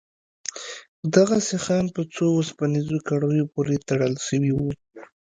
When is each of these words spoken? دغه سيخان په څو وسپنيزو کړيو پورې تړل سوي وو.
دغه 1.15 1.37
سيخان 1.49 1.85
په 1.95 2.01
څو 2.15 2.25
وسپنيزو 2.39 2.97
کړيو 3.07 3.51
پورې 3.53 3.75
تړل 3.87 4.13
سوي 4.27 4.51
وو. 4.57 4.69